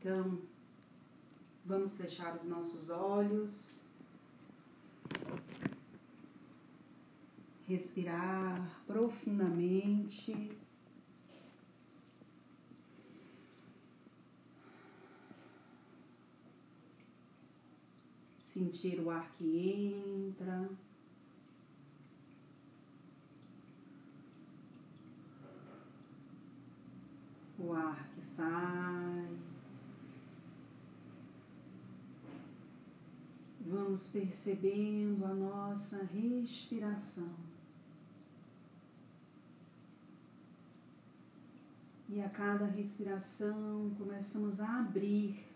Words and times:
Então, 0.00 0.40
vamos 1.62 1.94
fechar 1.98 2.34
os 2.34 2.46
nossos 2.46 2.88
olhos. 2.88 3.84
Respirar 7.68 8.82
profundamente. 8.86 10.58
Sentir 18.40 19.00
o 19.00 19.10
ar 19.10 19.30
que 19.32 19.92
entra. 19.92 20.70
O 27.58 27.74
ar 27.74 28.08
que 28.14 28.24
sai. 28.24 29.49
Vamos 33.70 34.08
percebendo 34.08 35.24
a 35.24 35.32
nossa 35.32 36.02
respiração. 36.02 37.30
E 42.08 42.20
a 42.20 42.28
cada 42.30 42.64
respiração 42.64 43.94
começamos 43.96 44.60
a 44.60 44.80
abrir 44.80 45.46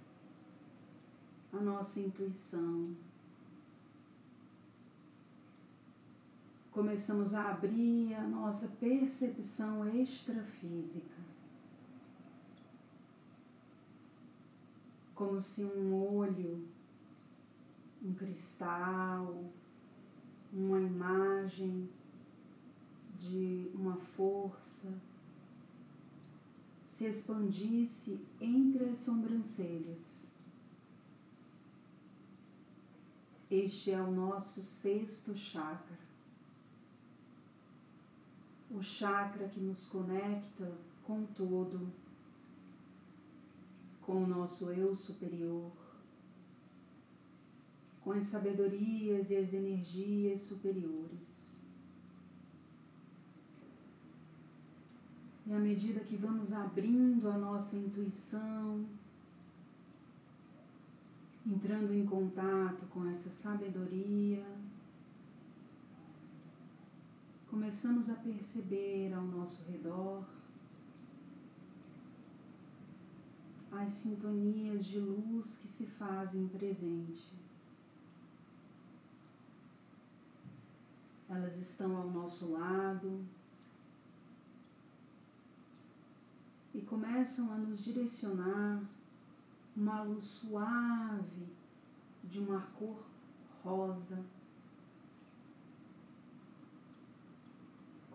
a 1.53 1.57
nossa 1.57 1.99
intuição. 1.99 2.95
Começamos 6.71 7.35
a 7.35 7.51
abrir 7.51 8.15
a 8.15 8.23
nossa 8.23 8.69
percepção 8.79 9.89
extrafísica. 9.93 11.19
Como 15.17 15.41
se 15.41 15.65
um 15.65 16.17
olho 16.17 16.74
um 18.05 18.13
cristal, 18.13 19.51
uma 20.53 20.79
imagem 20.79 21.89
de 23.19 23.71
uma 23.75 23.97
força 23.97 24.93
se 26.85 27.07
expandisse 27.07 28.21
entre 28.41 28.85
as 28.85 28.99
sobrancelhas. 28.99 30.33
Este 33.51 33.93
é 33.93 34.01
o 34.01 34.11
nosso 34.11 34.63
sexto 34.63 35.35
chakra, 35.37 35.99
o 38.71 38.83
chakra 38.83 39.49
que 39.49 39.61
nos 39.61 39.87
conecta 39.87 40.73
com 41.05 41.25
todo, 41.27 41.89
com 44.03 44.25
o 44.25 44.27
nosso 44.27 44.71
eu 44.71 44.95
superior 44.95 45.84
com 48.05 48.13
as 48.13 48.27
sabedorias 48.27 49.31
e 49.31 49.37
as 49.37 49.55
energias 49.55 50.43
superiores. 50.43 51.59
E 55.47 55.53
à 55.53 55.59
medida 55.59 56.01
que 56.01 56.17
vamos 56.17 56.53
abrindo 56.53 57.31
a 57.31 57.39
nossa 57.39 57.77
intuição, 57.77 58.87
entrando 61.47 61.95
em 61.95 62.05
contato 62.05 62.87
com 62.89 63.07
essa 63.09 63.31
sabedoria, 63.31 64.45
começamos 67.49 68.11
a 68.11 68.15
perceber 68.15 69.15
ao 69.15 69.25
nosso 69.25 69.63
redor 69.65 70.25
as 73.73 73.93
sintonias 73.93 74.85
de 74.85 75.01
luz 75.01 75.59
que 75.59 75.69
se 75.69 75.87
fazem 75.87 76.49
presente. 76.49 77.44
Elas 81.37 81.57
estão 81.57 81.97
ao 81.97 82.11
nosso 82.11 82.53
lado 82.53 83.25
e 86.73 86.81
começam 86.83 87.53
a 87.53 87.57
nos 87.57 87.85
direcionar 87.85 88.83
uma 89.77 90.03
luz 90.03 90.25
suave 90.25 91.49
de 92.23 92.39
uma 92.39 92.61
cor 92.79 93.05
rosa, 93.63 94.25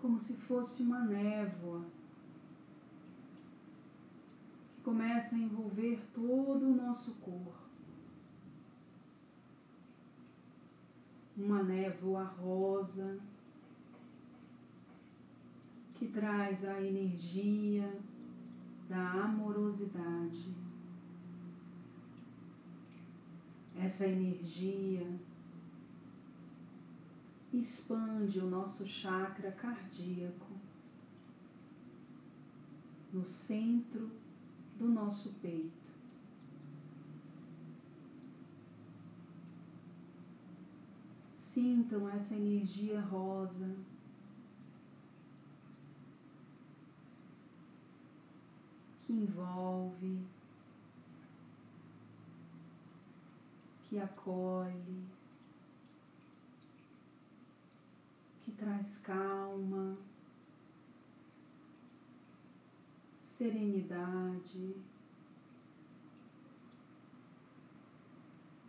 como 0.02 0.18
se 0.18 0.36
fosse 0.36 0.84
uma 0.84 1.02
névoa 1.02 1.86
que 4.76 4.82
começa 4.82 5.36
a 5.36 5.40
envolver 5.40 6.02
todo 6.14 6.66
o 6.66 6.76
nosso 6.76 7.16
corpo. 7.16 7.69
Uma 11.40 11.64
névoa 11.64 12.24
rosa 12.24 13.18
que 15.96 16.08
traz 16.08 16.66
a 16.66 16.82
energia 16.82 17.98
da 18.90 19.24
amorosidade. 19.24 20.54
Essa 23.78 24.06
energia 24.06 25.08
expande 27.54 28.40
o 28.40 28.50
nosso 28.50 28.86
chakra 28.86 29.52
cardíaco 29.52 30.52
no 33.14 33.26
centro 33.26 34.12
do 34.78 34.88
nosso 34.88 35.34
peito. 35.42 35.89
Sintam 41.60 42.08
essa 42.08 42.36
energia 42.36 43.02
rosa. 43.02 43.76
Que 49.02 49.12
envolve, 49.12 50.26
que 53.84 54.00
acolhe, 54.00 55.04
que 58.40 58.54
traz 58.54 59.00
calma, 59.00 59.98
serenidade, 63.22 64.78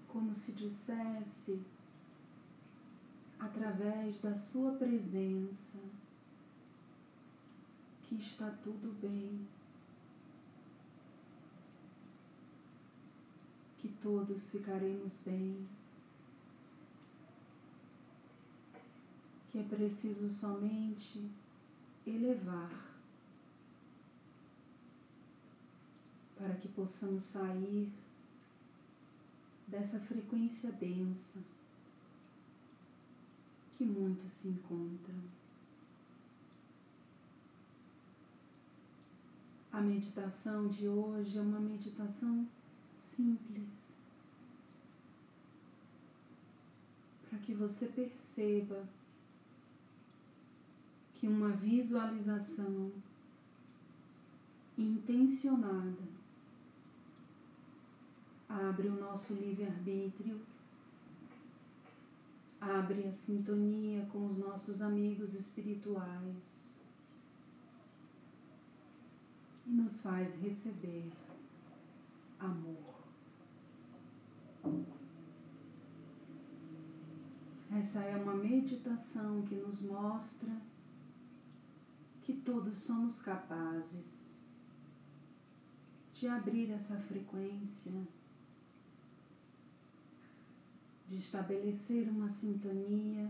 como 0.08 0.34
se 0.34 0.50
dissesse 0.50 1.64
através 3.40 4.20
da 4.20 4.34
Sua 4.34 4.72
presença, 4.72 5.78
que 8.02 8.16
está 8.16 8.50
tudo 8.62 8.94
bem, 9.00 9.46
que 13.78 13.88
todos 14.02 14.50
ficaremos 14.50 15.20
bem, 15.24 15.66
que 19.50 19.58
é 19.58 19.62
preciso 19.62 20.28
somente 20.28 21.30
elevar 22.06 22.90
para 26.36 26.54
que 26.54 26.68
possamos 26.68 27.24
sair 27.24 27.90
dessa 29.66 29.98
frequência 30.00 30.70
densa 30.72 31.40
que 33.80 33.84
muitos 33.86 34.30
se 34.30 34.48
encontram. 34.48 35.22
A 39.72 39.80
meditação 39.80 40.68
de 40.68 40.86
hoje 40.86 41.38
é 41.38 41.41
uma 41.41 41.58
meditação 41.58 42.46
simples, 42.94 43.94
para 47.26 47.38
que 47.38 47.55
você 47.55 47.87
perceba 47.87 48.87
que 51.14 51.26
uma 51.26 51.49
visualização 51.49 52.93
intencionada 54.76 56.06
abre 58.46 58.88
o 58.88 59.00
nosso 59.00 59.32
livre-arbítrio 59.32 60.38
abre 62.60 63.06
a 63.06 63.12
sintonia 63.12 64.06
com 64.12 64.26
os 64.26 64.36
nossos 64.36 64.82
amigos 64.82 65.34
espirituais 65.34 66.78
e 69.66 69.70
nos 69.70 70.02
faz 70.02 70.34
receber 70.40 71.10
amor. 72.38 73.00
Essa 77.72 78.00
é 78.00 78.16
uma 78.16 78.34
meditação 78.34 79.42
que 79.42 79.54
nos 79.54 79.82
mostra 79.82 80.50
que 82.20 82.34
todos 82.34 82.78
somos 82.78 83.22
capazes 83.22 84.44
de 86.12 86.26
abrir 86.26 86.70
essa 86.70 86.98
frequência, 86.98 88.06
de 91.10 91.16
estabelecer 91.16 92.08
uma 92.08 92.30
sintonia 92.30 93.28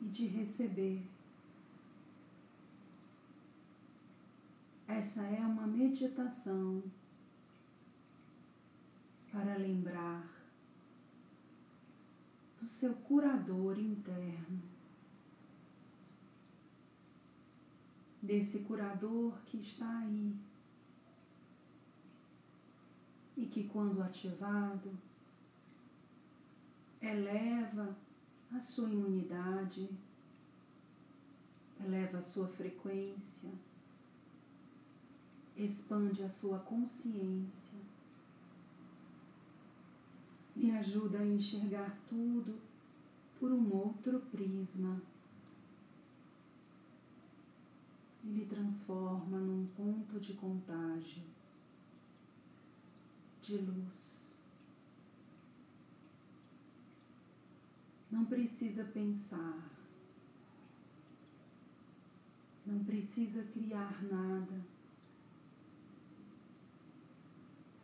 e 0.00 0.06
de 0.06 0.26
receber. 0.26 1.04
Essa 4.86 5.24
é 5.24 5.40
uma 5.40 5.66
meditação 5.66 6.82
para 9.30 9.58
lembrar 9.58 10.26
do 12.58 12.66
seu 12.66 12.94
curador 12.94 13.78
interno, 13.78 14.62
desse 18.22 18.60
curador 18.60 19.38
que 19.44 19.58
está 19.58 19.98
aí 19.98 20.34
e 23.36 23.44
que, 23.44 23.64
quando 23.64 24.02
ativado, 24.02 24.90
eleva 27.08 27.96
a 28.52 28.60
sua 28.60 28.88
imunidade, 28.88 29.88
eleva 31.84 32.18
a 32.18 32.22
sua 32.22 32.48
frequência, 32.48 33.50
expande 35.56 36.22
a 36.22 36.28
sua 36.28 36.58
consciência 36.60 37.78
e 40.56 40.70
ajuda 40.70 41.18
a 41.18 41.26
enxergar 41.26 41.96
tudo 42.08 42.58
por 43.38 43.52
um 43.52 43.72
outro 43.74 44.20
prisma. 44.20 45.00
Ele 48.24 48.44
transforma 48.46 49.38
num 49.38 49.66
ponto 49.76 50.20
de 50.20 50.34
contágio 50.34 51.22
de 53.42 53.56
luz. 53.56 54.27
Não 58.10 58.24
precisa 58.24 58.84
pensar, 58.84 59.70
não 62.64 62.82
precisa 62.84 63.42
criar 63.42 64.02
nada, 64.02 64.64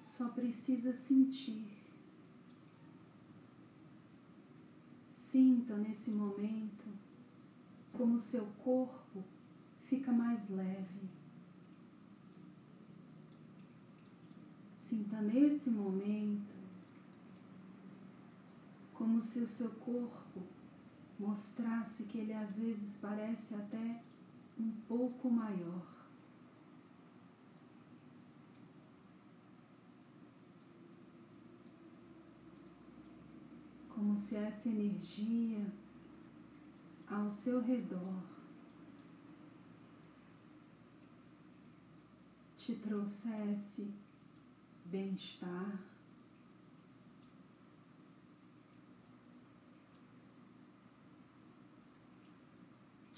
só 0.03 0.31
precisa 0.31 0.95
sentir. 0.95 1.67
Sinta 5.11 5.77
nesse 5.77 6.11
momento 6.13 6.85
como 7.93 8.19
seu 8.19 8.47
corpo 8.63 9.23
fica 9.85 10.13
mais 10.13 10.49
leve. 10.49 11.09
Sinta 14.75 15.21
nesse 15.21 15.71
momento 15.71 16.54
como 19.05 19.21
se 19.21 19.41
o 19.41 19.47
seu 19.47 19.69
corpo 19.69 20.43
mostrasse 21.19 22.05
que 22.05 22.17
ele 22.17 22.33
às 22.33 22.57
vezes 22.57 22.97
parece 23.03 23.55
até 23.55 24.03
um 24.59 24.71
pouco 24.89 25.31
maior. 25.31 25.87
Como 33.91 34.17
se 34.17 34.37
essa 34.37 34.71
energia 34.71 35.67
ao 37.07 37.31
seu 37.31 37.61
redor 37.61 38.23
te 42.57 42.75
trouxesse 42.77 43.93
bem-estar, 44.87 45.94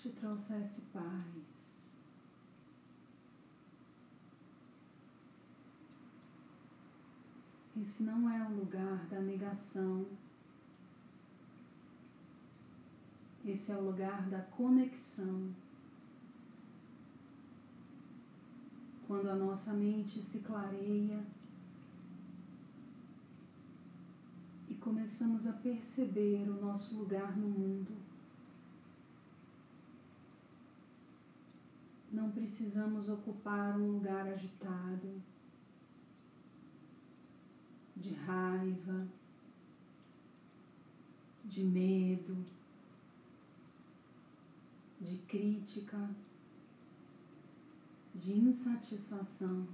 te 0.07 0.13
trouxesse 0.21 0.83
paz. 0.93 1.99
Esse 7.81 8.05
não 8.05 8.31
é 8.31 8.43
o 8.49 8.55
lugar 8.55 9.07
da 9.07 9.21
negação. 9.21 10.07
Esse 13.45 13.73
é 13.73 13.77
o 13.77 13.85
lugar 13.85 14.29
da 14.29 14.43
conexão. 14.43 15.53
quando 19.07 19.29
a 19.29 19.37
nossa 19.37 19.73
mente 19.73 20.21
se 20.21 20.41
clareia 20.41 21.25
e 24.69 24.75
começamos 24.75 25.47
a 25.47 25.53
perceber 25.53 26.51
o 26.51 26.61
nosso 26.61 26.97
lugar 26.97 27.37
no 27.37 27.49
mundo. 27.49 28.06
Não 32.27 32.33
precisamos 32.33 33.09
ocupar 33.09 33.79
um 33.79 33.93
lugar 33.93 34.27
agitado, 34.27 35.23
de 37.95 38.15
raiva, 38.15 39.07
de 41.45 41.63
medo, 41.63 42.37
de 45.01 45.19
crítica 45.29 46.11
de 48.13 48.33
insatisfação. 48.33 49.65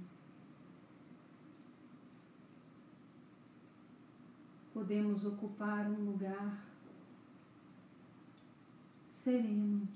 Podemos 4.71 5.25
ocupar 5.25 5.89
um 5.89 6.11
lugar 6.11 6.63
sereno, 9.09 9.87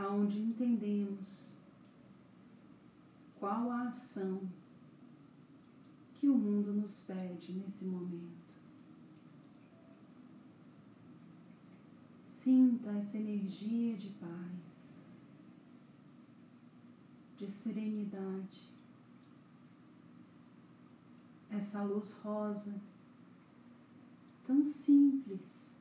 aonde 0.00 0.40
entendemos 0.40 1.56
qual 3.38 3.70
a 3.70 3.88
ação 3.88 4.40
que 6.14 6.28
o 6.28 6.36
mundo 6.36 6.72
nos 6.72 7.02
pede 7.02 7.52
nesse 7.52 7.84
momento. 7.84 8.54
Sinta 12.20 12.90
essa 12.92 13.18
energia 13.18 13.96
de 13.96 14.08
paz 14.10 15.04
de 17.36 17.50
serenidade. 17.50 18.70
Essa 21.50 21.82
luz 21.82 22.12
rosa, 22.22 22.80
tão 24.46 24.62
simples, 24.62 25.78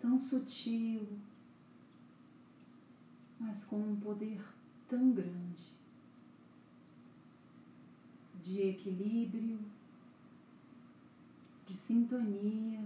tão 0.00 0.18
sutil, 0.18 1.06
mas 3.44 3.66
com 3.66 3.76
um 3.76 3.96
poder 3.96 4.42
tão 4.88 5.12
grande 5.12 5.74
de 8.42 8.62
equilíbrio, 8.62 9.58
de 11.66 11.76
sintonia 11.76 12.82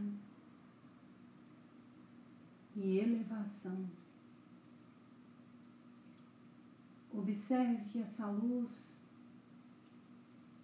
e 2.76 2.98
elevação. 2.98 3.88
Observe 7.12 7.84
que 7.90 8.00
essa 8.00 8.26
luz, 8.26 9.00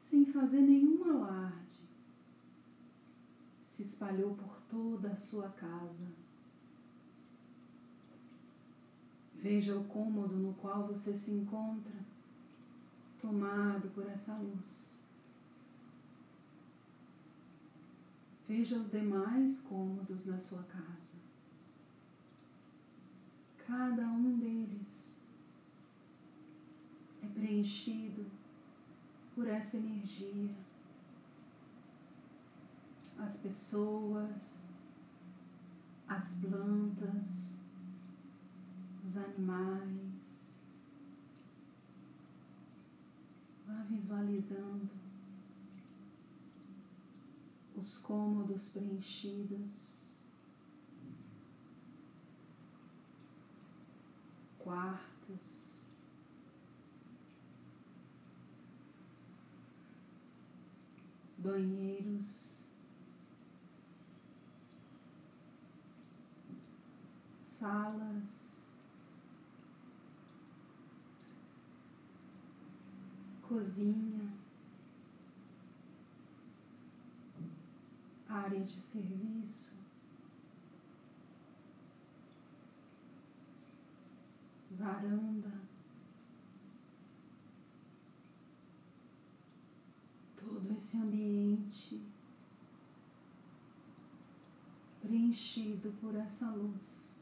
sem 0.03 0.27
fazer 0.27 0.61
nenhum 0.61 1.05
alarde, 1.05 1.79
se 3.65 3.83
espalhou 3.83 4.35
por 4.35 4.61
toda 4.69 5.11
a 5.11 5.17
sua 5.17 5.49
casa. 5.51 6.24
Veja 9.45 9.77
o 9.77 9.85
cômodo 9.85 10.35
no 10.35 10.55
qual 10.55 10.87
você 10.87 11.13
se 11.19 11.31
encontra, 11.31 11.93
tomado 13.21 13.91
por 13.91 14.07
essa 14.09 14.35
luz. 14.39 15.05
Veja 18.49 18.79
os 18.79 18.91
demais 18.91 19.61
cômodos 19.61 20.25
da 20.25 20.39
sua 20.39 20.63
casa. 20.63 21.19
Cada 23.67 24.07
um 24.07 24.39
deles 24.39 25.21
é 27.23 27.27
preenchido 27.27 28.25
por 29.35 29.47
essa 29.47 29.77
energia. 29.77 30.55
As 33.19 33.37
pessoas, 33.37 34.71
as 36.09 36.35
plantas, 36.37 37.64
os 39.05 39.19
animais. 39.19 40.63
Vá 43.67 43.83
visualizando 43.91 44.91
os 47.77 47.99
cômodos 47.99 48.71
preenchidos, 48.71 50.17
quartos. 54.59 55.75
Banheiros, 61.37 62.69
salas, 67.45 68.44
cozinha, 73.49 74.33
área 78.29 78.61
de 78.61 78.81
serviço. 78.81 79.85
varanda, 84.85 85.51
todo 90.37 90.73
esse 90.77 90.99
ambiente 90.99 92.03
preenchido 95.01 95.93
por 96.01 96.15
essa 96.17 96.51
luz. 96.51 97.14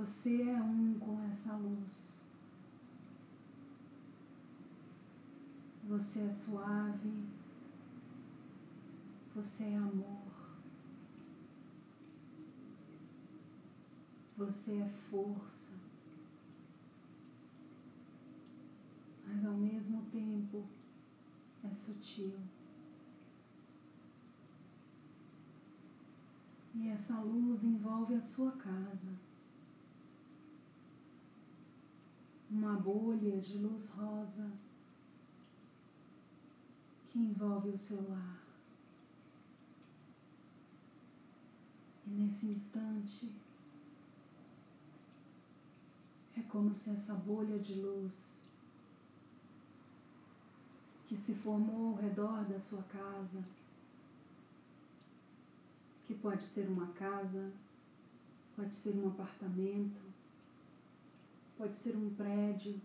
Você 0.00 0.40
é 0.40 0.62
um 0.62 0.98
com 0.98 1.22
essa 1.30 1.54
luz. 1.56 2.24
Você 5.86 6.20
é 6.20 6.32
suave. 6.32 7.12
Você 9.34 9.64
é 9.64 9.76
amor. 9.76 10.22
Você 14.38 14.72
é 14.78 14.88
força, 15.10 15.72
mas 19.26 19.44
ao 19.44 19.52
mesmo 19.52 20.06
tempo 20.06 20.64
é 21.62 21.74
sutil. 21.74 22.40
E 26.74 26.88
essa 26.88 27.20
luz 27.20 27.64
envolve 27.64 28.14
a 28.14 28.20
sua 28.20 28.52
casa. 28.52 29.29
Uma 32.50 32.74
bolha 32.74 33.40
de 33.40 33.58
luz 33.58 33.90
rosa 33.90 34.50
que 37.06 37.18
envolve 37.18 37.68
o 37.70 37.78
seu 37.78 38.08
lar. 38.08 38.40
E 42.06 42.10
nesse 42.10 42.46
instante, 42.46 43.32
é 46.36 46.42
como 46.42 46.74
se 46.74 46.90
essa 46.90 47.14
bolha 47.14 47.58
de 47.58 47.74
luz 47.74 48.48
que 51.06 51.16
se 51.16 51.34
formou 51.34 51.88
ao 51.88 52.02
redor 52.02 52.44
da 52.44 52.58
sua 52.58 52.82
casa, 52.84 53.44
que 56.06 56.14
pode 56.14 56.44
ser 56.44 56.68
uma 56.68 56.86
casa, 56.92 57.52
pode 58.56 58.74
ser 58.74 58.94
um 58.96 59.08
apartamento, 59.08 60.00
pode 61.60 61.76
ser 61.76 61.94
um 61.94 62.08
prédio, 62.14 62.80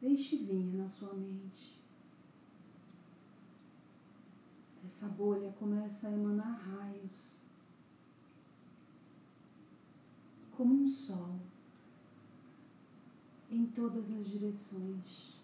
deixe 0.00 0.38
vir 0.38 0.74
na 0.74 0.88
sua 0.88 1.14
mente. 1.14 1.78
Essa 4.84 5.06
bolha 5.10 5.52
começa 5.52 6.08
a 6.08 6.12
emanar 6.12 6.58
raios, 6.58 7.42
como 10.50 10.82
um 10.82 10.88
sol. 10.88 11.38
Em 13.48 13.66
todas 13.66 14.12
as 14.12 14.26
direções, 14.28 15.36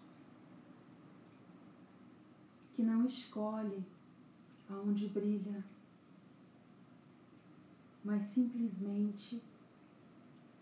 que 2.73 2.83
não 2.83 3.05
escolhe 3.05 3.85
aonde 4.69 5.07
brilha, 5.07 5.63
mas 8.03 8.23
simplesmente 8.23 9.41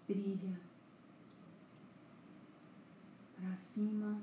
brilha 0.08 0.75
para 3.46 3.56
cima, 3.56 4.20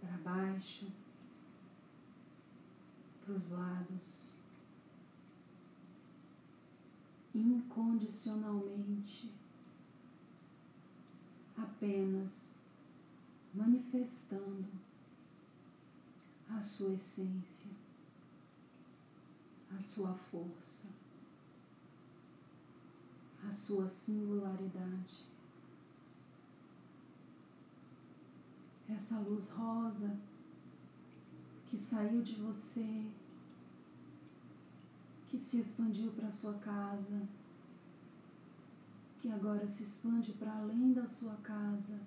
para 0.00 0.16
baixo, 0.18 0.86
para 3.20 3.34
os 3.34 3.50
lados, 3.50 4.38
incondicionalmente 7.34 9.28
apenas 11.56 12.54
manifestando 13.52 14.70
a 16.48 16.62
sua 16.62 16.92
essência, 16.94 17.72
a 19.76 19.82
sua 19.82 20.14
força, 20.14 20.86
a 23.48 23.50
sua 23.50 23.88
singularidade. 23.88 25.29
Essa 28.94 29.18
luz 29.18 29.50
rosa 29.50 30.16
que 31.66 31.78
saiu 31.78 32.22
de 32.22 32.34
você, 32.34 33.06
que 35.28 35.38
se 35.38 35.60
expandiu 35.60 36.10
para 36.12 36.30
sua 36.30 36.54
casa 36.54 37.28
que 39.20 39.30
agora 39.30 39.66
se 39.66 39.82
expande 39.82 40.32
para 40.32 40.50
além 40.50 40.94
da 40.94 41.06
sua 41.06 41.34
casa. 41.42 42.00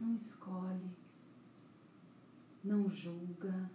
Não 0.00 0.14
escolhe, 0.14 0.90
não 2.64 2.88
julga, 2.88 3.70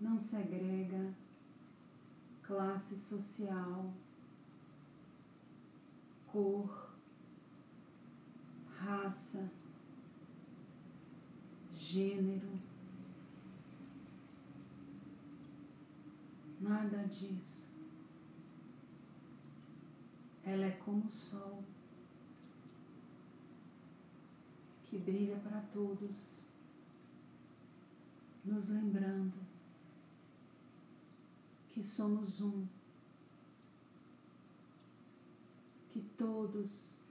não 0.00 0.18
segrega 0.18 1.14
classe 2.42 2.96
social, 2.96 3.92
cor, 6.26 6.93
raça, 8.84 9.50
gênero. 11.74 12.60
Nada 16.60 17.04
disso. 17.04 17.72
Ela 20.44 20.66
é 20.66 20.70
como 20.72 21.06
o 21.06 21.10
sol 21.10 21.64
que 24.84 24.98
brilha 24.98 25.36
para 25.38 25.60
todos, 25.72 26.50
nos 28.44 28.68
lembrando 28.68 29.34
que 31.70 31.82
somos 31.82 32.40
um, 32.40 32.66
que 35.88 36.00
todos 36.16 37.03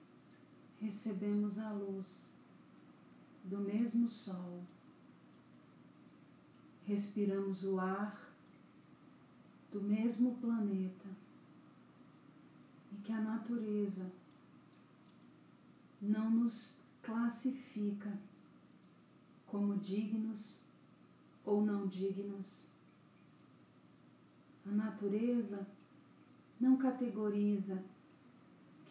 recebemos 0.84 1.58
a 1.60 1.72
luz 1.72 2.34
do 3.46 3.58
mesmo 3.60 4.10
sol, 4.10 4.62
respiramos 6.86 7.64
o 7.64 7.80
ar 7.80 8.30
do 9.72 9.82
mesmo 9.82 10.36
planeta 10.36 11.10
que 13.02 13.14
a 13.14 13.22
natureza 13.22 14.12
não 16.02 16.30
nos 16.30 16.82
classifica 17.02 18.20
como 19.48 19.78
dignos 19.78 20.66
ou 21.46 21.66
não 21.66 21.88
dignos. 21.88 22.74
A 24.66 24.72
natureza 24.72 25.66
não 26.60 26.76
categoriza 26.76 27.84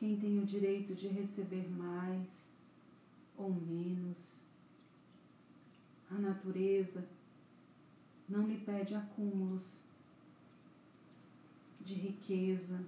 quem 0.02 0.16
tem 0.16 0.40
o 0.40 0.44
direito 0.44 0.96
de 0.96 1.06
receber 1.06 1.70
mais 1.70 2.50
ou 3.38 3.52
menos. 3.52 4.42
A 6.10 6.14
natureza 6.14 7.08
não 8.28 8.48
lhe 8.48 8.58
pede 8.58 8.96
acúmulos 8.96 9.84
de 11.82 11.94
riqueza 11.94 12.84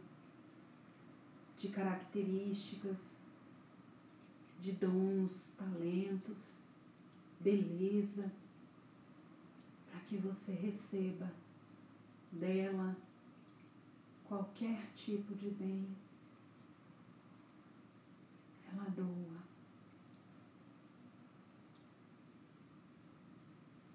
de 1.57 1.69
características, 1.69 3.17
de 4.61 4.73
dons, 4.73 5.55
talentos, 5.57 6.65
beleza, 7.39 8.29
para 9.89 10.01
que 10.01 10.17
você 10.17 10.51
receba 10.51 11.33
dela 12.33 12.97
qualquer 14.25 14.91
tipo 14.97 15.33
de 15.37 15.51
bem. 15.51 15.87
Ela 18.75 18.91
doa. 18.91 19.43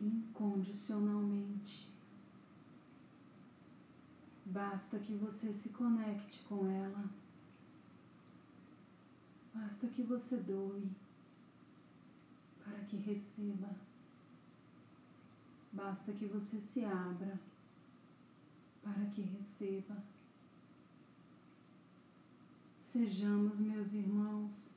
Incondicionalmente. 0.02 1.90
Basta 4.46 4.98
que 4.98 5.14
você 5.14 5.54
se 5.54 5.70
conecte 5.70 6.42
com 6.44 6.68
ela 6.68 7.04
Basta 9.54 9.88
que 9.88 10.04
você 10.04 10.38
doe 10.38 10.90
para 12.64 12.80
que 12.86 12.98
receba. 12.98 13.70
Basta 15.72 16.12
que 16.14 16.26
você 16.26 16.60
se 16.60 16.86
abra 16.86 17.40
para 18.82 19.06
que 19.08 19.22
receba. 19.22 19.96
Sejamos, 22.92 23.60
meus 23.60 23.94
irmãos, 23.94 24.74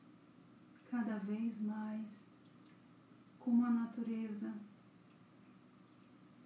cada 0.90 1.16
vez 1.16 1.62
mais 1.62 2.28
como 3.40 3.64
a 3.64 3.70
natureza. 3.70 4.52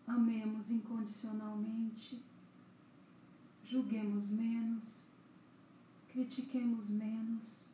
Amemos 0.07 0.71
incondicionalmente, 0.71 2.23
julguemos 3.65 4.31
menos, 4.31 5.09
critiquemos 6.13 6.89
menos, 6.89 7.71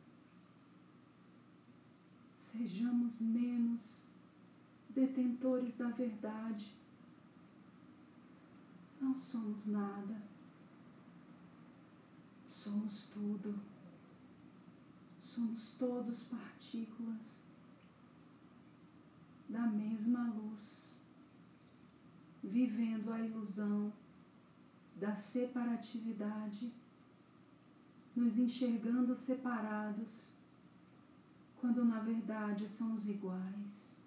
sejamos 2.35 3.21
menos 3.21 4.07
detentores 4.89 5.77
da 5.77 5.89
verdade. 5.89 6.73
Não 8.99 9.15
somos 9.15 9.67
nada, 9.67 10.19
somos 12.47 13.09
tudo. 13.13 13.72
Somos 15.33 15.71
todos 15.79 16.25
partículas 16.25 17.43
da 19.49 19.65
mesma 19.65 20.31
luz, 20.31 21.01
vivendo 22.43 23.11
a 23.11 23.19
ilusão 23.19 23.91
da 24.95 25.15
separatividade, 25.15 26.71
nos 28.15 28.37
enxergando 28.37 29.15
separados, 29.15 30.37
quando 31.59 31.83
na 31.83 31.99
verdade 31.99 32.69
somos 32.69 33.09
iguais. 33.09 34.03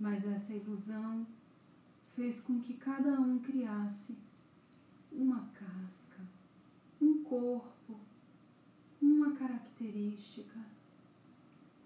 Mas 0.00 0.26
essa 0.26 0.52
ilusão 0.52 1.24
fez 2.16 2.40
com 2.40 2.60
que 2.60 2.74
cada 2.74 3.20
um 3.20 3.38
criasse 3.38 4.18
uma 5.12 5.46
casca, 5.50 6.20
um 7.00 7.22
corpo 7.22 7.73
uma 9.04 9.32
característica, 9.32 10.58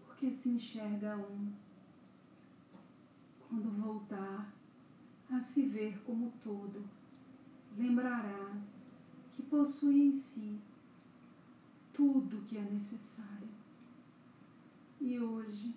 porque 0.06 0.30
se 0.30 0.50
enxerga 0.50 1.16
um. 1.16 1.52
Quando 3.48 3.70
voltar 3.70 4.52
a 5.30 5.40
se 5.40 5.66
ver 5.66 5.98
como 6.04 6.32
todo, 6.42 6.84
lembrará 7.76 8.56
que 9.32 9.42
possui 9.42 10.08
em 10.08 10.14
si 10.14 10.60
tudo 11.92 12.44
que 12.44 12.56
é 12.56 12.62
necessário. 12.62 13.48
E 15.00 15.18
hoje 15.18 15.74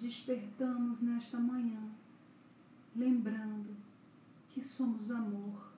despertamos 0.00 1.00
nesta 1.00 1.38
manhã, 1.38 1.90
lembrando 2.94 3.76
que 4.48 4.62
somos 4.62 5.10
amor, 5.10 5.72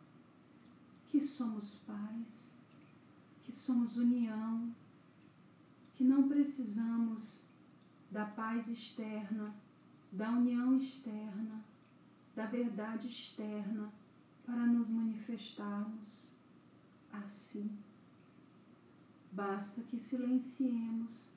que 1.09 1.21
somos 1.21 1.75
paz 1.87 2.52
que 3.53 3.59
somos 3.59 3.99
união, 3.99 4.75
que 5.95 6.03
não 6.03 6.27
precisamos 6.27 7.47
da 8.11 8.25
paz 8.25 8.67
externa, 8.67 9.55
da 10.11 10.31
união 10.31 10.75
externa, 10.75 11.63
da 12.35 12.47
verdade 12.47 13.09
externa 13.09 13.93
para 14.47 14.65
nos 14.65 14.89
manifestarmos 14.89 16.35
assim. 17.13 17.71
Basta 19.31 19.83
que 19.83 20.01
silenciemos 20.01 21.35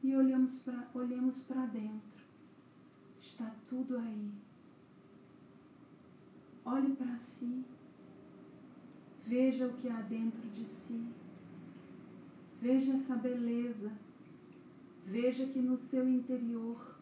e 0.00 0.14
olhamos 0.14 0.60
para 0.60 0.88
olhemos 0.94 1.42
para 1.42 1.66
dentro. 1.66 2.22
Está 3.20 3.52
tudo 3.66 3.98
aí. 3.98 4.30
Olhe 6.64 6.94
para 6.94 7.18
si. 7.18 7.64
Veja 9.26 9.66
o 9.66 9.72
que 9.74 9.88
há 9.88 10.00
dentro 10.02 10.48
de 10.50 10.64
si. 10.64 11.04
Veja 12.60 12.94
essa 12.94 13.14
beleza. 13.14 13.92
Veja 15.06 15.46
que 15.46 15.60
no 15.60 15.78
seu 15.78 16.08
interior 16.08 16.96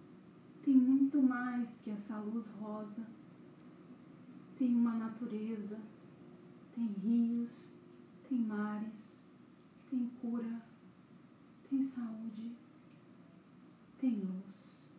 tem 0.63 0.75
muito 0.75 1.23
mais 1.23 1.81
que 1.81 1.91
essa 1.91 2.19
luz 2.19 2.49
rosa. 2.49 3.07
Tem 4.59 4.75
uma 4.75 4.95
natureza, 4.95 5.81
tem 6.75 6.87
rios, 6.87 7.75
tem 8.29 8.39
mares, 8.39 9.27
tem 9.91 10.11
cura, 10.21 10.63
tem 11.69 11.83
saúde, 11.83 12.53
tem 13.99 14.21
luz. 14.21 14.93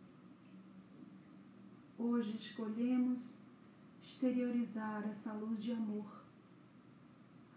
Hoje 1.96 2.36
escolhemos 2.36 3.38
exteriorizar 4.02 5.08
essa 5.08 5.32
luz 5.32 5.62
de 5.62 5.72
amor, 5.72 6.24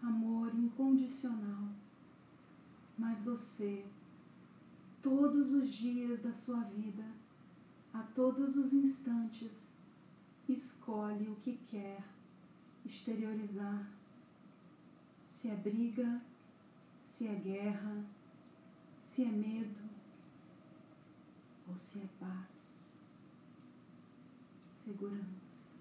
amor 0.02 0.54
incondicional 0.54 1.81
mas 2.98 3.22
você, 3.22 3.84
todos 5.00 5.52
os 5.52 5.70
dias 5.70 6.20
da 6.22 6.32
sua 6.32 6.60
vida, 6.64 7.04
a 7.92 8.02
todos 8.02 8.56
os 8.56 8.72
instantes, 8.72 9.74
escolhe 10.48 11.28
o 11.28 11.36
que 11.36 11.58
quer 11.66 12.02
exteriorizar. 12.84 13.90
Se 15.28 15.48
é 15.48 15.56
briga, 15.56 16.20
se 17.04 17.26
é 17.26 17.34
guerra, 17.34 18.04
se 19.00 19.24
é 19.24 19.28
medo 19.28 19.80
ou 21.68 21.76
se 21.76 22.00
é 22.00 22.08
paz, 22.18 22.98
segurança. 24.70 25.72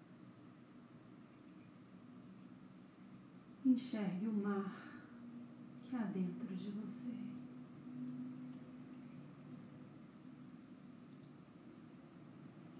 Enxergue 3.65 4.27
o 4.27 4.33
mar 4.33 4.80
que 5.91 5.97
há 5.97 6.05
dentro 6.05 6.55
de 6.55 6.71
você. 6.71 7.13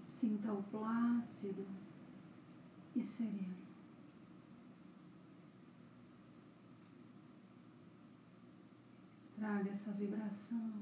Sinta 0.02 0.50
o 0.50 0.62
plácido 0.62 1.66
e 2.96 3.04
sereno. 3.04 3.60
Traga 9.36 9.70
essa 9.70 9.92
vibração 9.92 10.72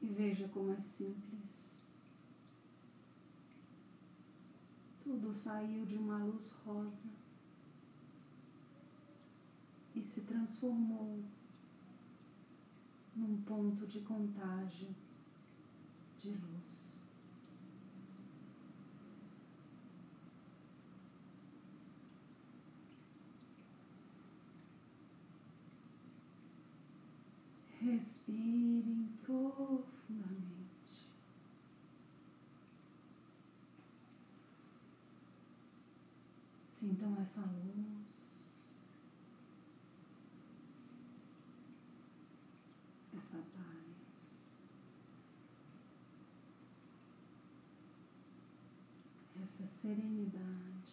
e 0.00 0.06
veja 0.06 0.48
como 0.48 0.72
é 0.72 0.80
simples. 0.80 1.82
Tudo 5.04 5.34
saiu 5.34 5.84
de 5.84 5.96
uma 5.96 6.24
luz 6.24 6.52
rosa 6.64 7.21
e 10.02 10.04
se 10.04 10.22
transformou 10.22 11.22
num 13.14 13.40
ponto 13.42 13.86
de 13.86 14.00
contágio 14.00 14.88
de 16.18 16.30
luz. 16.30 17.08
Respirem 27.80 29.08
profundamente. 29.22 31.06
Sintam 36.66 37.20
essa 37.20 37.40
luz. 37.42 38.31
Essa 43.32 43.38
paz, 43.38 44.52
essa 49.42 49.66
serenidade. 49.66 50.92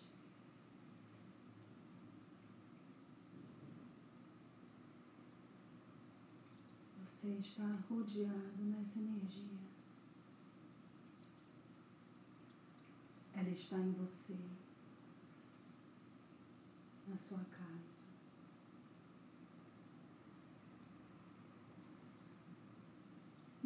Você 7.06 7.28
está 7.32 7.66
rodeado 7.90 8.64
nessa 8.64 9.00
energia. 9.00 9.60
Ela 13.36 13.50
está 13.50 13.78
em 13.78 13.92
você, 13.92 14.38
na 17.08 17.18
sua 17.18 17.40
casa. 17.52 17.99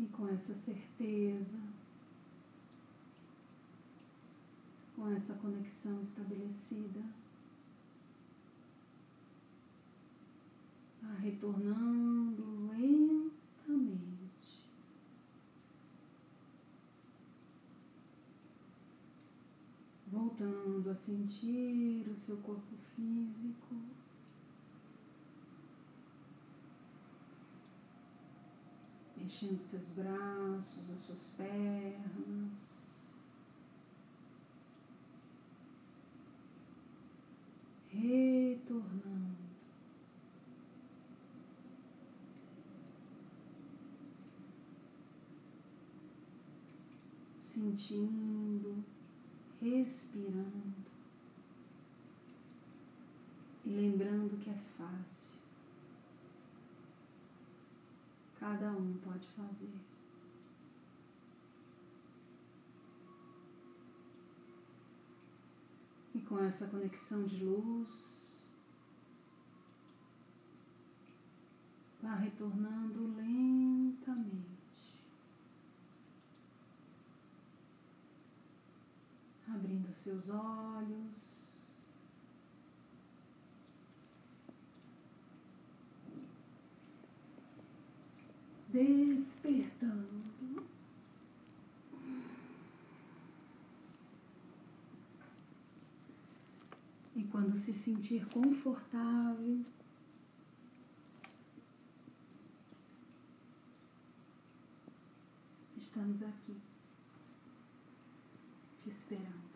E 0.04 0.08
com 0.08 0.28
essa 0.28 0.54
certeza, 0.54 1.62
com 4.98 5.08
essa 5.08 5.34
conexão 5.36 6.02
estabelecida, 6.02 7.02
retornando 11.22 12.68
lentamente. 12.70 13.32
Voltando 20.08 20.90
a 20.90 20.96
sentir 20.96 22.10
o 22.10 22.18
seu 22.18 22.36
corpo 22.40 22.76
físico. 22.94 23.76
Mexendo 29.24 29.58
seus 29.58 29.94
braços, 29.94 30.92
as 30.92 31.00
suas 31.00 31.34
pernas. 31.38 32.84
retornando. 37.94 39.44
Sentindo, 47.38 48.84
respirando 49.62 50.74
e 53.64 53.70
lembrando 53.70 54.40
que 54.44 54.50
é 54.50 54.58
fácil. 54.78 55.43
Cada 58.44 58.72
um 58.72 58.98
pode 58.98 59.26
fazer. 59.30 59.74
com 66.28 66.40
essa 66.40 66.68
conexão 66.68 67.26
de 67.26 67.44
luz, 67.44 68.50
vá 72.02 72.16
retornando 72.16 73.16
lentamente. 73.16 74.44
Abrindo 79.48 79.94
seus 79.94 80.30
olhos. 80.30 81.33
Despertando. 88.74 90.24
quando 97.34 97.56
se 97.56 97.74
sentir 97.74 98.28
confortável, 98.28 99.66
estamos 105.76 106.22
aqui, 106.22 106.56
te 108.84 108.92
esperando. 108.92 109.54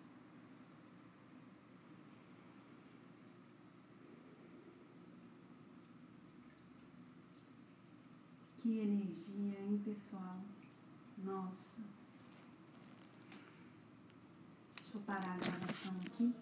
Que 8.67 8.79
energia 8.79 9.61
impessoal, 9.65 10.41
nossa. 11.23 11.79
Deixa 14.75 14.97
eu 14.97 15.01
parar 15.03 15.35
a 15.35 15.37
gravação 15.37 15.93
aqui. 16.05 16.35